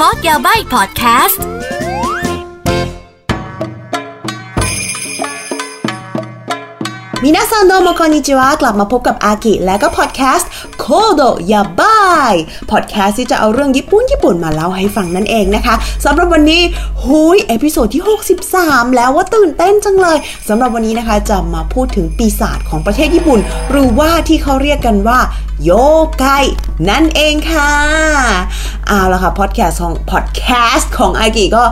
[0.00, 1.44] Talk やばいพอดแคสต์
[7.24, 12.00] みなさんどうもこんにちはกลับมาพบกับอากิและก็พอดแคสต์โคโดยาบา
[12.32, 12.34] ย
[12.70, 16.62] พอดแคสต์ที่จะเอาเรื่องญี่ปุ่นญี่ปุ่นมาเล่าให้ฟังนั่นเองนะคะสำหรับวันนี้
[17.04, 18.02] หูย episode ที่
[18.48, 20.18] 63 แล้วว่าตื่นเต้นจังเลย
[20.48, 23.40] สำหรับวันนี้นะคะจะมาพูดถึงปีศาจของประเทศญี่ปุ่น
[23.70, 25.20] หรือว่าที่เขาเรียกกันว่า
[25.64, 25.70] โย
[26.18, 26.24] ไค
[26.90, 27.72] นั่นเองค่ะ
[28.86, 30.42] เอาละค่ะพอดแคสต์ของพอดแค
[30.74, 31.64] สต์ของอากิก็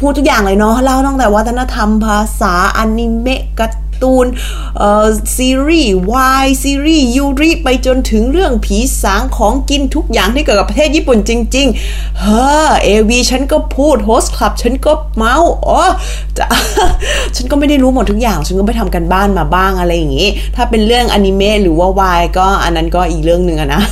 [0.00, 4.26] พูดทุกอย่างเลยเนาะเล่าตั้งแต่วัฒนธรรมภาษาอนิเมะการ์ ตูน
[4.78, 15.80] เอ่อซีรีส์วายซีรีส์ยูริไปจนถึงเรื่องผีสางของกินทุกอย่างที่เกี่ยวกับประเทศญี่ปุ่นจริง ๆ เฮ้อ AV ฉันก็พูด host club ฉันก็เมาส์อ๋อ
[16.38, 16.46] จะ
[17.36, 23.82] ฉันก็ไม่ได้รู้หมดทุกอย่าง ฉันก็ไปทำการบ้านมาบ้างอะไรอย่างงี้ ถ้าเป็นเรื่องอนิเมะหรือว่าวายก็อันนั้นก็อีกเรื่องหนึ่งนะ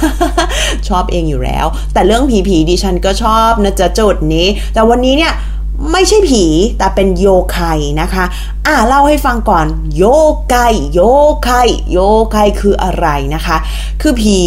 [0.89, 5.33] ชอบเองอยู่แล้ว แต่เรื่องผีๆดิฉันก็ชอบนะจ๊ะโจทย์นี้ แต่วันนี้เนี่ย
[5.93, 6.45] ไม่ใช่ผี
[6.79, 7.59] แต่เป็นโยไค
[8.01, 8.25] นะคะ
[8.67, 10.05] อ่าเล่าให้ฟังก่อน โย
[10.51, 10.57] ไก
[10.93, 11.01] โย
[11.43, 11.51] ไค
[11.91, 11.99] โย
[12.31, 13.57] ไคคืออะไรนะคะ
[14.01, 14.41] คือผี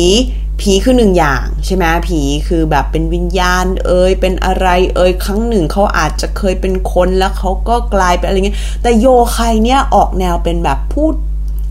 [0.62, 11.14] ผีคือหนึ่งอย่างใช่ไหมผีคือแบบเป็นวิญญาณเอ่ยเป็นอะไรเอ่ยครั้งหนึ่งเขาอาจจะเคยเป็นคนแล้วเขาก็กลายเป็นอะไรเงี้ยแต่โยไคเนี่ยออกแนวเป็นแบบพูด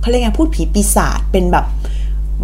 [0.00, 1.64] เขาเรียกไงพูดผีปีศาจเป็นแบบ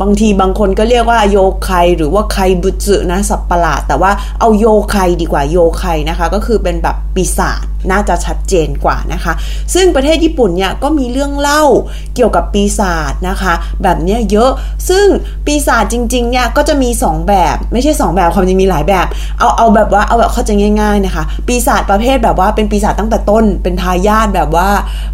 [0.01, 9.33] บางทีบางคนก็เรียกว่าโยไคหรือว่าไคบุจึนะสับประหลาด แต่ว่าเอาโยไคดีกว่าโยไคนะคะ ก็คือเป็นแบบปีศาจ น่าจะชัดเจนกว่านะคะ
[9.75, 11.63] ซึ่งประเทศญี่ปุ่นเนี่ยก็มีเรื่องเล่า
[12.15, 14.51] เกี่ยวกับปีศาจนะคะ แบบนี้เยอะ
[14.89, 15.07] ซึ่ง
[15.47, 19.07] ปีศาจจริงๆเนี่ยก็จะมี 2 แบบไม่ใช่ 2 แบบความจริงมีหลายแบบ
[19.39, 24.69] เอาเอาแบบว่าเอาแบบเข้าใจง่าย ๆนะคะ ปีศาจประเภทแบบว่าเป็นปีศาจตั้งแต่ต้น เป็นทายาทแบบว่า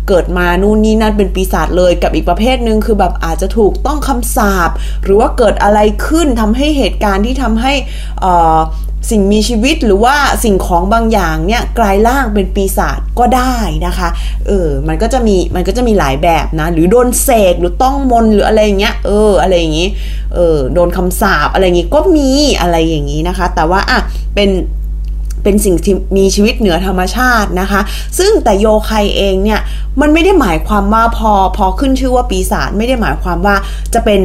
[0.08, 4.70] เกิดมานู่นนี่นั่นเป็นปีศาจเลยกับอีกประเภทหนึ่งคือแบบอาจจะถูกต้องคำสาป
[5.04, 7.72] หรือว่าเกิดอะไรขึ้นทำให้เหตุการณ์ที่ทำให้
[8.24, 8.58] อ่อ
[9.10, 14.08] สิ่งมีชีวิตหรือว่าสิ่งของบางอย่างเนี่ยกลายร่างเป็นปีศาจก็ได้นะคะ
[14.46, 19.88] เออ มันก็จะมีมันก็จะมีหลายแบบนะ หรือโดนเสกหรือต้องมนหรืออะไรอย่างเงี้ย เออ อะไรอย่างงี้
[20.34, 22.30] เออ โดนคำสาปอะไรอย่างงี้ก็มี
[22.60, 23.98] อะไรอย่างงี้นะคะ แต่ว่าอะ
[24.34, 24.48] เป็น
[25.48, 27.80] เป็นสิ่งที่มีชีวิตเหนือธรรมชาตินะคะ
[28.18, 29.60] ซึ่งแต่โยไคเองเนี่ย
[30.00, 33.56] มันไม่ได้หมายความว่าพอพอขึ้นชื่อว่าปีศาจไม่ได้หมายความว่า
[33.94, 34.20] จะเป็น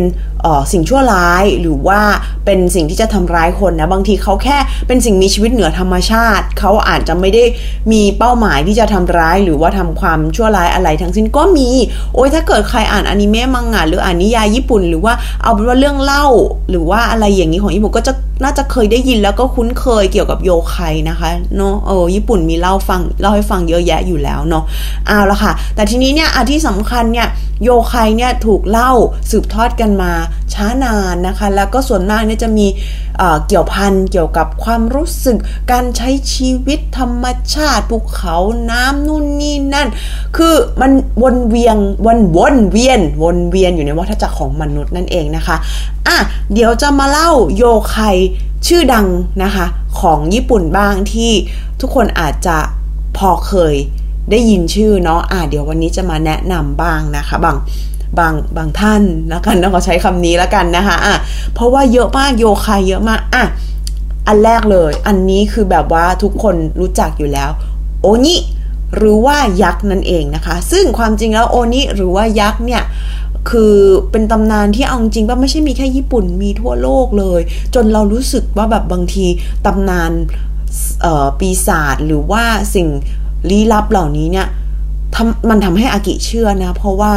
[0.71, 1.99] สิ่งชั่วร้ายหรือว่า
[2.45, 4.57] เป็นสิ่งที่จะทำร้ายคนนะบางทีเขาแค่
[4.87, 7.43] เป็นสิ่งมีชีวิตเหนือธรรมชาติ เขาอาจจะไม่ได้
[7.91, 11.69] มีเป้าหมายที่จะทำร้ายหรือว่าทำความชั่วร้ายอะไรทั้งสิ้นก็มี
[12.13, 15.13] โอ้ยถ้าเกิดใครอ่านอนิเมะมังงะหรืออ่านนิยายญี่ปุ่น หรือว่า
[15.43, 16.25] เอาเป็นว่าเรื่องเล่า
[16.69, 24.63] หรือว่าอะไรอย่างนี้ของญี่ปุ่นก็จะน่าจะเคยได้ยินแล้วก็คุ้นเคยเกี่ยวกับโยคัยนะคะเนาะเออญี่ปุ่นมีเล่าฟังเล่าให้ฟังเยอะแยะอยู่แล้วเนาะ
[25.07, 27.27] เอาละค่ะ แต่ทีนี้เนี่ยอที่สำคัญเนี่ย
[27.63, 28.91] โยคัยเนี่ยถูกเล่า
[29.29, 30.11] สืบทอดกันมา
[30.55, 32.67] ช้านานนะคะ แล้วก็ส่วนมากเนี่ยจะมี
[33.47, 35.37] เกี่ยวพันเกี่ยวกับความรู้สึก
[35.71, 38.35] การใช้ชีวิตธรรมชาติภูเขา
[38.71, 39.87] น้ำนู่นนี่นั่น
[40.37, 40.91] คือมัน
[41.21, 45.55] วนเวียงวนวนเวียนวนเวียนอยู่ในวัฏจักรของมนุษย์นั่นเองนะคะ
[46.07, 46.17] อะ
[46.53, 47.97] เดี๋ยวจะมาเล่าโยไค
[48.67, 49.07] ชื่อดัง
[49.43, 49.65] นะคะ
[49.99, 51.31] ของญี่ปุ่นบ้างที่
[51.81, 52.57] ทุกคนอาจจะ
[53.17, 53.75] พอเคย
[54.31, 57.57] ได้ยินชื่อเนาะอะเดี๋ยววันนี้จะมาแนะนำบ้างนะคะบาง
[58.19, 61.15] บางบางท่านแล้วกันต้องขอใช้คำนี้แล้วกันนะคะอะ
[61.53, 63.43] เพราะว่าเยอะมากโยคายเยอะมากอะ
[64.27, 67.49] อันแรกเลย อันนี้คือแบบว่าทุกคนรู้จักอยู่แล้ว
[68.01, 68.35] โอนิ
[68.95, 72.83] หรือว่ายักษ์นั่นเองนะคะ ซึ่งความจริงแล้วโอนิหรือว่ายักษ์เนี่ย
[73.49, 73.75] คือ
[74.11, 77.41] เป็นตำนานที่เอาจริงว่าไม่ใช่มีแค่ญี่ปุ่นมีทั่วโลกเลย
[77.75, 79.25] จนเรารู้สึกว่าแบบบางที
[79.65, 80.11] ตำนาน
[81.39, 82.43] ปีศาจหรือว่า
[82.75, 82.87] สิ่ง
[83.49, 84.47] ลี้ลับเหล่านี้เนี่ย
[85.49, 87.11] มันทำให้อากิเชื่อนะ เพราะว่า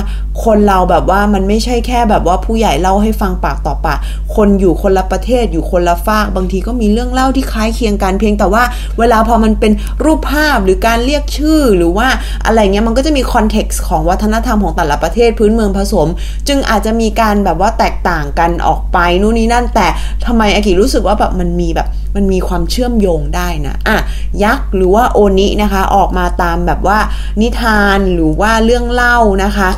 [0.44, 3.98] คนเราแบบว่ามันไม่ใช่แค่แบบว่าผู้ใหญ่เล่าให้ฟังปากต่อปาก
[4.34, 8.62] คนอยู่คนละประเทศอยู่คนละฝาก บางทีก็มีเรื่องเล่าที่คล้ายเคียงกันเพียงแต่ว่า
[8.98, 9.72] เวลาพอมันเป็น
[10.04, 12.08] รูปภาพหรือการเรียกชื่อหรือว่า
[12.46, 16.08] อะไรเงี้ยมันก็จะมี context ของวัฒนธรรมของแต่ละประเทศพื้นเมืองผสม
[16.48, 19.86] จึงอาจจะมีการแบบว่าแตกต่างกันออกไปนู่นนี่นั่นแต่
[20.26, 23.98] ทำไมอากิรู้สึกว่าแบบมันมีแบบ มันมีความเชื่อมโยงได้นะอะ
[24.42, 26.98] ยักษ์หรือว่าโอนินะคะออกมาตามแบบว่า
[27.40, 29.68] นิทานหรือว่าเรื่องเล่านะคะ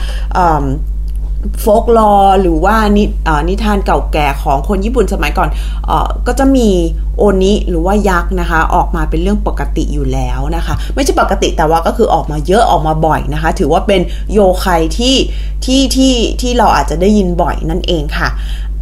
[1.61, 5.49] folklore หรือว่านิทานเก่าแก่ของคนญี่ปุ่นสมัยก่อน
[5.89, 5.91] อ
[6.27, 6.69] ก็จะมี
[7.19, 14.01] โอนิหรือว่ายักษ์นะคะ ออกมาเป็นเรื่องปกติอยู่แล้วนะคะ ไม่ใช่ปกติแต่ว่าก็คือออกมาเยอะออกมาบ่อยนะคะ ถือว่าเป็น
[14.33, 14.67] โยไค
[14.99, 15.17] ที่
[15.65, 18.29] ที่ที่ที่เราอาจจะได้ยินบ่อยนั่นเองค่ะ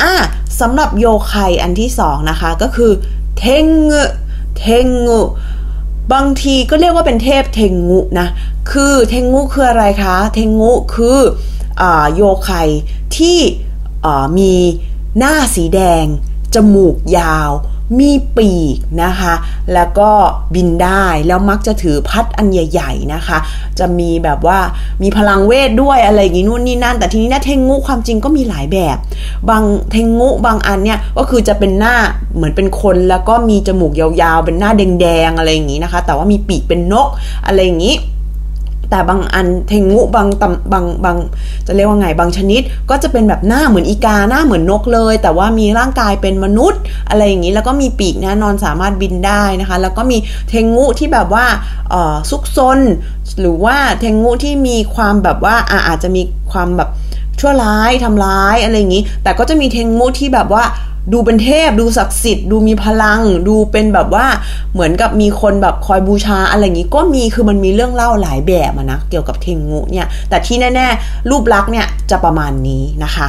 [0.03, 0.15] อะ
[0.61, 2.91] สำหรับโยไคอันที่สองนะคะก็คือ
[3.39, 3.67] เทง
[4.59, 4.89] เทง
[6.13, 8.29] บางทีก็เรียกว่าเป็นเทพเทงุนะ
[8.71, 11.19] คือเทงุคืออะไรคะ เทงุคือ
[11.81, 11.85] อ
[12.15, 12.51] โยไค
[13.17, 13.39] ที่
[14.39, 14.55] มี
[15.19, 16.05] หน้าสีแดง
[16.55, 17.51] จมูกยาว
[18.01, 19.35] มีปีกนะคะ
[19.75, 20.11] แล้วก็
[20.55, 23.39] บินได้แล้วมักจะถือพัดอันใหญ่ ๆนะคะ
[23.79, 24.59] จะมีแบบว่า
[25.03, 28.97] มีพลังเวทด้วยอะไรอย่างงี้นู่นนี่นั่น แต่ทีนี้นะเทงงูความจริงก็มีหลายแบบ
[29.51, 31.95] บางเทงงูบางอันเนี่ยก็คือจะเป็นหน้า
[32.37, 37.09] เหมือนเป็นคนแล้วก็มีจมูกยาวๆ เป็นหน้าแดงๆอะไรอย่างงี้นะคะ แต่ว่ามีปีกเป็นนก
[37.47, 37.95] อะไรอย่างงี้
[38.91, 41.17] แต่บางอันเทงูบางตำบางบาง
[41.67, 50.19] จะเรียกว่าไงบางชนิด ก็จะเป็นแบบหน้าเหมือนอีกาหน้าเหมือนนกเลย แต่ว่ามีร่างกายเป็นมนุษย์ อะไรอย่างนี้แล้วก็มีปีกแน่นอนสามารถบินได้นะคะ แล้วก็มี
[50.49, 51.47] เทงูที่แบบว่า
[52.31, 52.81] ซุกซน
[53.41, 55.55] หรือว่าเทงูที่มีความแบบว่า
[55.89, 56.23] อาจจะมี
[56.53, 56.91] ความแบบ
[57.41, 60.65] ชั่วร้ายทำร้ายอะไรอย่างนี้ แต่ก็จะมีเทงูที่แบบว่า
[61.13, 64.27] ดูเป็นเทพ ดูศักดิ์สิทธิ์ ดูมีพลัง ดูเป็นแบบว่า
[64.73, 73.29] เหมือนกับมีคนแบบคอยบูชาอะไรอย่างนี้ก็มีคือมันมีเรื่องเล่าหลายแบบนะเกี่ยวกับเทงงูเนี่ยแต่ที่แน่ๆ รูปลักษณ์เนี่ยจะประมาณนี้นะคะ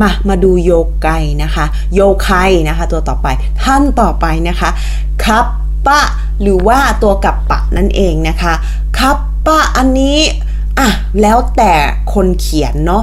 [0.00, 0.70] มามาดูโย
[1.02, 1.08] ไก
[1.42, 1.64] นะคะ
[1.94, 2.30] โยไค
[2.68, 3.28] นะคะ ตัวต่อไป
[3.62, 4.70] ท่านต่อไปนะคะ
[5.24, 5.46] คับ
[5.86, 6.00] ปะ
[6.42, 8.54] หรือว่าตัวกับปะนั่นเองนะคะ
[8.98, 9.16] คับ
[9.46, 10.18] ปะอันนี้
[10.80, 10.90] อะ
[11.22, 11.72] แล้วแต่
[12.14, 13.02] คนเขียนเนาะ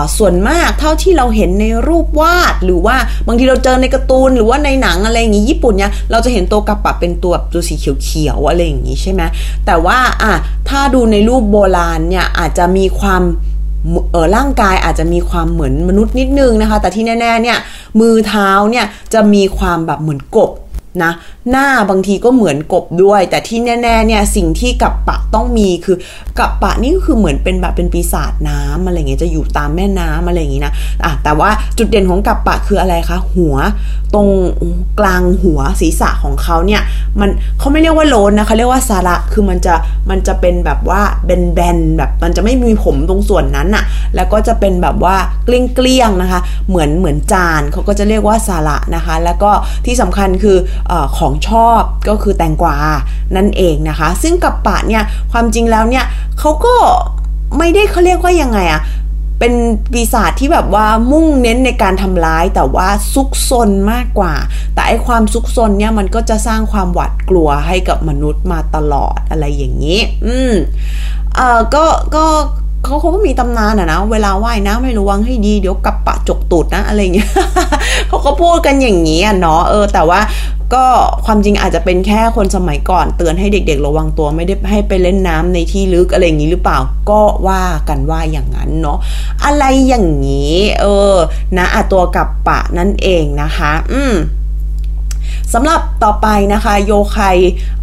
[0.00, 9.22] ะส่วนมากเท่าที่เราเห็นในรูปวาด หรือว่าบางทีเราเจอในการ์ตูนหรือว่าในหนังอะไรอย่างงี้ญี่ปุ่นเนี่ยเราจะเห็นตัวกระปะเป็นตัวตัวสีเขียวๆอะไรอย่างงี้ใช่ไหม
[9.66, 10.32] แต่ว่าอะ
[10.68, 13.22] ถ้าดูในรูปโบราณเนี่ยอาจจะมีความ
[14.12, 17.58] เออร่างกายอาจจะมีความเหมือนมนุษย์นิดนึงนะคะ แต่ที่แน่ๆเนี่ย
[18.00, 20.50] มือเท้าเนี่ยจะมีความแบบเหมือนกบ
[21.02, 21.12] นะ
[21.50, 25.96] หน้าบางทีก็เหมือนกบด้วย แต่ที่แน่ๆเนี่ยสิ่งที่กับปะต้องมีคือ
[26.38, 30.72] กับปะนี่ก็คือเหมือนเป็นแบบเป็นปีศาจน้ำอะไรเงี้ยจะอยู่ตามแม่น้ำอะไรอย่างงี้นะ
[31.04, 33.56] อะแต่ว่าจุดเด่นของกับปะคืออะไรคะหัว
[34.14, 34.28] ตรง
[35.00, 36.82] กลางหัวศีรษะของเขาเนี่ย
[37.20, 39.74] มันเขาไม่เรียกว่าโลนนะเขาเรียกว่าสาระคือมันจะ
[40.10, 49.50] มันจะเป็นแบบว่าแบนๆแบบมันจะไม่มีผมตรงส่วนนั้นอะแล้วก็จะเป็นแบบว่าเกลี้ยงๆนะคะ เหมือนเหมือนจานเขาก็จะเรียกว่าสาระนะคะ แล้วก็
[49.86, 50.56] ที่สำคัญคือ
[50.90, 52.76] อของชอบก็คือแตงกวา
[53.36, 55.02] นั่นเองนะคะ ซึ่งกับปะเนี่ย
[55.32, 56.04] ความจริงแล้วเนี่ย
[56.38, 56.74] เขาก็
[57.58, 58.82] ไม่ได้เขาเรียกว่ายังไงอะ
[59.38, 59.54] เป็น
[59.92, 64.34] ปีศาจที่แบบว่ามุ่งเน้นในการทำร้ายแต่ว่าซุกซนมากกว่า
[64.74, 70.54] แต่ไอความซุกซนเนี่ยมันก็จะสร้างความหวาดกลัวให้กับมนุษย์มาตลอดอะไรอย่างนี้ อืม
[71.36, 71.84] เอ่อก็
[72.16, 72.24] ก็
[72.84, 77.30] เขาเขาก็มีตำนานอะนะเวลาว่ายน้ำให้ระวังให้ดีเดี๋ยวกับปะจกตูดนะอะไรเงี้ย
[78.08, 80.20] เขาก็พูดกันอย่างนี้อะเนาะเออแต่ว่า
[80.74, 80.86] ก็
[81.26, 86.78] ความจริงอาจจะเป็นแค่คนสมัยก่อน เตือนให้เด็ก ๆ ระวังตัวไม่ได้ให้ไปเล่นน้ำในที่ลึกอะไรอย่างนี้หรือเปล่า
[87.10, 88.98] ก็ว่ากันว่าอย่างนั้นเนาะ
[89.44, 91.16] อะไรอย่างนี้ เออ
[91.56, 94.14] นะอะตัวกับปะนั่นเองนะคะ อืม
[95.54, 97.18] สำหรับต่อไปนะคะ โยไค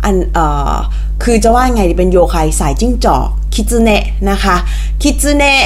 [0.04, 0.74] อันเอ่อ
[1.24, 4.56] คือจะว่าไงเป็นโยไคสายจิ้งจอกคิซึเนะนะคะ
[5.02, 5.64] คิซึเนะ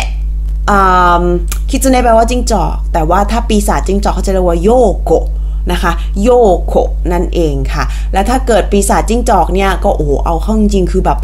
[1.70, 4.70] คิซึเนะแปลว่าจิ้งจอก แต่ว่าถ้าปีศาจจิ้งจอกเขาจะเรียกว่าโย
[5.04, 5.26] โกะ
[5.72, 6.30] นะคะโย
[6.68, 6.74] โค
[7.12, 7.84] นั่นเองค่ะ
[8.14, 11.20] และถ้าเกิดปีศาจจิ้งจอกเนี่ยก็โอ้เอาเข้าจริงคือแบบ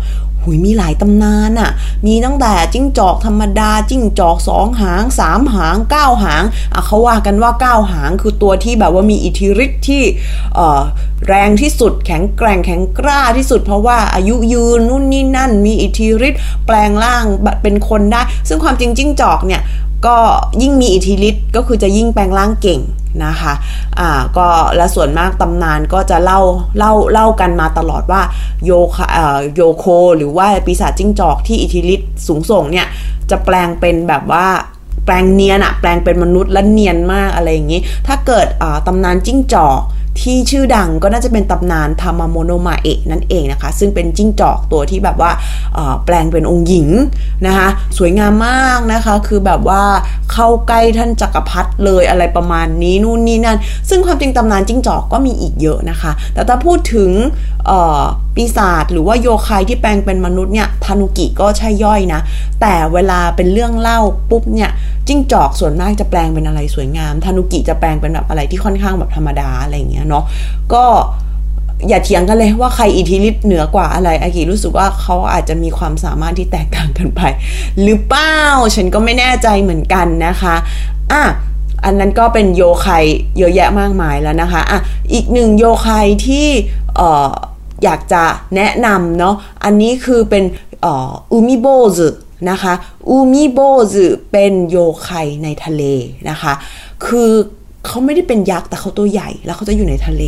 [0.47, 1.71] หุยมีหลายตำนานอะ่ะ
[2.05, 6.43] มีตั้งแต่จิ้งจอกธรรมดา จิ้งจอกสองหางสามหางเก้าหาง
[6.73, 10.03] อะเขาว่ากันว่าเก้าหางคือตัวที่แบบว่ามีอิทธิฤทธิ์ที่
[11.27, 17.23] แรงที่สุดแข็งแกร่งแข็งกล้าที่สุด เพราะว่าอายุยืนนู่นนี่นั่น มีอิทธิฤทธิ์แปลงร่าง
[17.63, 19.61] เป็นคนได้ ซึ่งความจริงจิ้งจอกเนี่ย
[20.05, 20.17] ก็
[20.61, 22.81] ยิ่งมีอิทธิฤทธิ์ก็คือจะยิ่งแปลงร่างเก่ง
[23.25, 23.53] นะคะ
[23.99, 26.39] อ่าก็และส่วนมากตำนานก็จะเล่า
[26.77, 28.21] เล่าเล่ากันมาตลอดว่า
[28.65, 29.07] โยไค
[29.55, 29.85] โยโกะ
[30.17, 32.87] หรือว่าปีศาจจิ้งจอกที่อิทธิฤทธิ์สูงส่งเนี่ย
[33.29, 34.47] จะแปลงเป็นแบบว่า
[35.05, 38.47] แปลงเนียนอะแปลงเป็นมนุษย์และเนียนมากอะไรอย่างนี้ ถ้าเกิด
[38.87, 39.79] ตำนานจิ้งจอก
[40.21, 45.31] ที่ชื่อดังก็น่าจะเป็นตำนานทามาโมะโนะมาเอะนั่นเองนะคะ ซึ่งเป็นจิ้งจอกตัวที่แบบว่า
[46.05, 46.87] แปลงเป็นองค์หญิง
[47.45, 47.67] นะคะ
[47.97, 49.81] สวยงามมากนะคะ คือแบบว่า
[50.31, 53.57] เข้าใกล้ท่านจักรพรรดิเลยอะไรประมาณนี้นู่นนี่นั่น
[53.89, 57.09] ซึ่งความจริงตำนานจิ้งจอกก็มีอีกเยอะนะคะ แต่ถ้าพูดถึง
[58.35, 62.21] ปีศาจหรือว่าโยคายที่แปลงเป็นมนุษย์เนี่ยทานุกิก็ใช่ย่อยนะ
[62.61, 64.71] แต่เวลาเป็นเรื่องเล่าปุ๊บเนี่ย
[65.07, 70.23] จิ้งจอกส่วนมากจะแปลงเป็นอะไรสวยงาม ทานุกิจะแปลงเป็นแบบอะไรที่ค่อนข้างแบบธรรมดาอะไรอย่างเงี้ยเนาะ
[70.73, 70.83] ก็
[71.87, 77.21] อย่าเถียงกันเลยว่าใครอิทธิฤทธิ์เหนือกว่าอะไร อากิรู้สึกว่าเขาอาจจะมีความสามารถที่แตกต่างกันไป
[77.81, 78.37] หรือเปล่า
[78.75, 80.55] ฉันก็ไม่แน่ใจเหมือนกันนะคะ
[81.11, 81.23] อะ
[81.85, 83.05] อันนั้นก็เป็นโยคาย
[83.37, 84.79] เยอะแยะมากมายแล้วนะคะ อะ
[85.13, 86.47] อีกหนึ่งโยคายที่
[86.95, 87.29] เอ่อ
[87.83, 88.23] อยากจะ
[88.55, 90.43] แนะนำเนาะ อันนี้คือเป็น
[90.85, 91.65] อูมิโบ
[91.97, 92.07] ซึ
[92.49, 92.73] นะคะ
[93.09, 93.59] อูมิโบ
[93.93, 94.77] ซึเป็นโย
[95.07, 95.83] คายในทะเล
[96.29, 96.53] นะคะ
[97.05, 97.31] คือ
[97.87, 100.23] เขาไม่ได้เป็นยักษ์แต่เขาตัวใหญ่แล้วเขาจะอยู่ในทะเล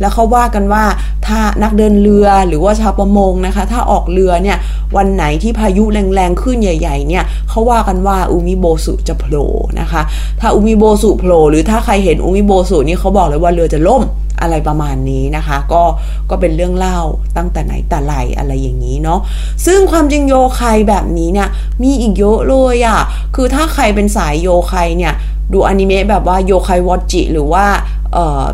[0.00, 0.84] แล้วเขาว่ากันว่า
[1.26, 4.58] ถ้านักเดินเรือหรือว่าชาวประมงนะคะ ถ้าออกเรือเนี่ย
[4.96, 10.02] วันไหนที่พายุแรงๆขึ้นใหญ่ๆเนี่ยเขาว่ากันว่าอุมิโบสุจะโผล่นะคะ
[10.40, 14.02] ถ้าอุมิโบสุโผล่หรือถ้าใครเห็นอุมิโบสุนี่เขาบอกเลยว่าเรือจะล่ม
[14.42, 15.82] อะไรประมาณนี้นะคะ ก็
[16.30, 16.98] ก็เป็นเรื่องเล่า
[17.36, 19.20] ตั้งแต่ไหนแต่ไรอะไรอย่างนี้เนาะ
[19.66, 21.48] ซึ่งความจริงโยคายแบบนี้เนี่ย
[21.82, 23.00] มีอีกเยอะเลยอะ่ะ
[23.34, 25.14] คือถ้าใครเป็นสายโยคายเนี่ย
[25.52, 27.64] ดูอนิเมะแบบว่าโยคายวอจิ หรือว่า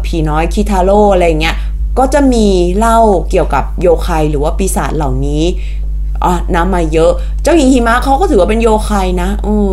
[0.07, 1.57] ผีน้อยคิทาโร่อะไรเงี้ย
[1.99, 2.47] ก็จะมี
[2.79, 2.99] เล่า
[3.31, 5.43] เกี่ยวกับโยไคหรือว่าปีศาจเหล่านี้
[6.25, 7.11] อะน้ำมาเยอะ
[7.43, 9.71] เจ้าหญิงหิมะเขาก็ถือว่าเป็นโยไคนะอืม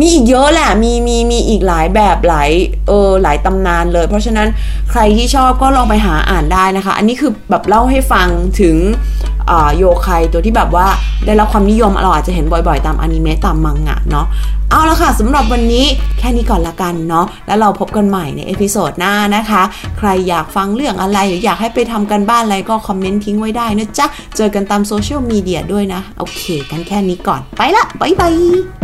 [0.00, 2.50] มีอีกเยอะแหละ มีมีมีอีกหลายแบบหลาย
[2.88, 4.48] เออหลายตำนานเลย เพราะฉะนั้น
[4.90, 8.28] ใครที่ชอบก็ลองไปหาอ่านได้นะคะ อันนี้คือแบบเล่าให้ฟัง
[8.60, 8.76] ถึง
[9.76, 10.86] โยไคตัวที่แบบว่า
[11.26, 14.26] ได้รับความนิยมเราอาจจะเห็นบ่อยๆ ตามอนิเมะตามมังงะเนาะ
[14.70, 15.86] เอาละค่ะสำหรับวันนี้
[16.18, 19.62] แค่นี้ก่อนละกันเนาะแล้วเราพบกันใหม่ใน episode หน้านะคะ
[19.98, 28.83] ใครอยากฟังเรื่องอะไรหรืออยากให้ไปทำการบ้านอะไรก็คอมเมนต์ทิ้งไว้ได้นะจ๊ะ เจอกันตามโซเชียลมีเดียด้วยนะ โอเคกันแค่นี้ก่อนไปละบ๊ายบาย